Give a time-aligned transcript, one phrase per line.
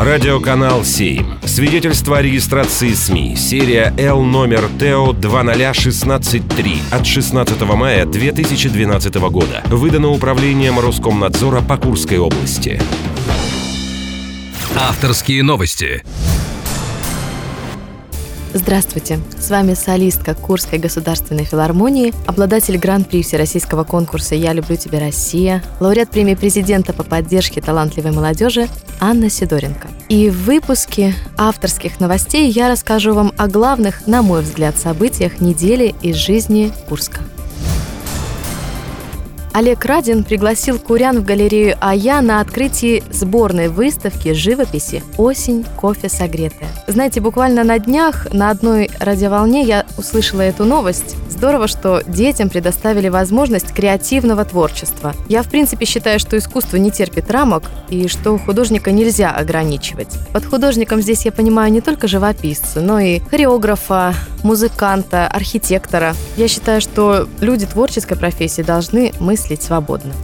[0.00, 1.40] Радиоканал 7.
[1.44, 3.34] Свидетельство о регистрации СМИ.
[3.34, 9.60] Серия Л номер ТО 20163 от 16 мая 2012 года.
[9.66, 12.80] Выдано управлением Роскомнадзора по Курской области.
[14.76, 16.04] Авторские новости.
[18.58, 19.20] Здравствуйте!
[19.38, 26.10] С вами солистка Курской государственной филармонии, обладатель гран-при всероссийского конкурса «Я люблю тебя, Россия», лауреат
[26.10, 28.66] премии президента по поддержке талантливой молодежи
[28.98, 29.86] Анна Сидоренко.
[30.08, 35.94] И в выпуске авторских новостей я расскажу вам о главных, на мой взгляд, событиях недели
[36.02, 37.20] из жизни Курска.
[39.52, 45.64] Олег Радин пригласил курян в галерею «Ая» на открытии сборной выставки живописи «Осень.
[45.76, 46.68] Кофе согретая».
[46.86, 51.16] Знаете, буквально на днях на одной радиоволне я услышала эту новость.
[51.38, 55.14] Здорово, что детям предоставили возможность креативного творчества.
[55.28, 60.08] Я, в принципе, считаю, что искусство не терпит рамок и что художника нельзя ограничивать.
[60.32, 66.16] Под художником здесь я понимаю не только живописца, но и хореографа, музыканта, архитектора.
[66.36, 70.14] Я считаю, что люди творческой профессии должны мыслить свободно.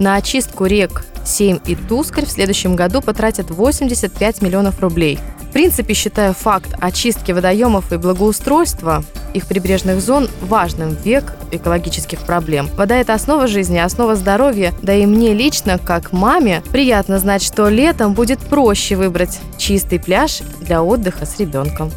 [0.00, 5.20] На очистку рек Сейм и Тускарь в следующем году потратят 85 миллионов рублей.
[5.50, 9.02] В принципе, считаю факт очистки водоемов и благоустройства
[9.34, 12.68] их прибрежных зон важным век экологических проблем.
[12.76, 17.68] Вода– это основа жизни, основа здоровья, да и мне лично, как маме, приятно знать, что
[17.68, 21.90] летом будет проще выбрать чистый пляж для отдыха с ребенком.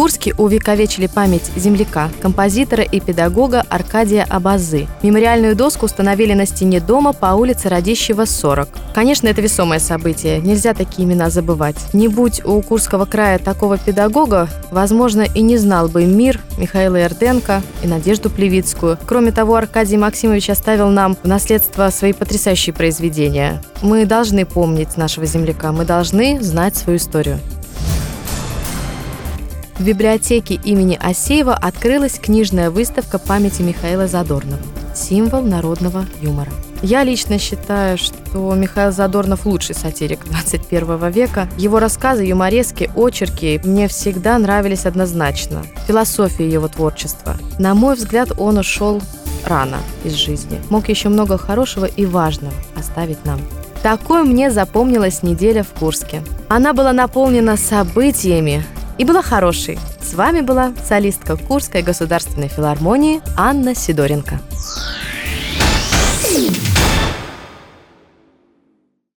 [0.00, 4.86] Курске увековечили память земляка, композитора и педагога Аркадия Абазы.
[5.02, 8.70] Мемориальную доску установили на стене дома по улице Радищева, 40.
[8.94, 11.76] Конечно, это весомое событие, нельзя такие имена забывать.
[11.92, 17.60] Не будь у Курского края такого педагога, возможно, и не знал бы мир Михаила Эрденко
[17.82, 18.96] и Надежду Плевицкую.
[19.06, 23.60] Кроме того, Аркадий Максимович оставил нам в наследство свои потрясающие произведения.
[23.82, 27.38] Мы должны помнить нашего земляка, мы должны знать свою историю.
[29.80, 34.60] В библиотеке имени Асеева открылась книжная выставка памяти Михаила Задорнова
[34.94, 36.52] «Символ народного юмора».
[36.82, 41.48] Я лично считаю, что Михаил Задорнов лучший сатирик 21 века.
[41.56, 45.62] Его рассказы, юморески, очерки мне всегда нравились однозначно.
[45.86, 47.38] Философия его творчества.
[47.58, 49.00] На мой взгляд, он ушел
[49.46, 50.60] рано из жизни.
[50.68, 53.40] Мог еще много хорошего и важного оставить нам.
[53.82, 56.22] Такой мне запомнилась неделя в Курске.
[56.50, 58.62] Она была наполнена событиями,
[59.00, 59.78] и была хорошей.
[60.02, 64.38] С вами была солистка Курской государственной филармонии Анна Сидоренко.